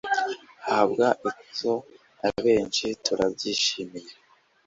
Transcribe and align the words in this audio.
habwa 0.65 1.07
ikuzo 1.27 1.73
na 2.21 2.29
benshi. 2.43 2.85
turabyishimiye 3.03 4.11